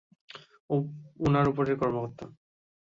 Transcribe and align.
উনার 1.19 1.45
উপরের 1.47 1.75
কর্মকর্তা। 1.77 2.25